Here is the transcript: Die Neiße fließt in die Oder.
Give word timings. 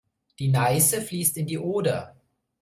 Die 0.39 0.47
Neiße 0.47 0.99
fließt 1.03 1.37
in 1.37 1.45
die 1.45 1.59
Oder. 1.59 2.15